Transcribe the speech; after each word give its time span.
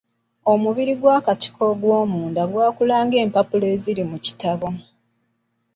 Omubiri 0.51 0.93
gw'akatiko 1.01 1.61
ogw'omunda 1.71 2.43
gwakula 2.51 2.95
ng'empapula 3.05 3.65
eziri 3.75 4.03
mu 4.11 4.17
kitabo. 4.25 4.67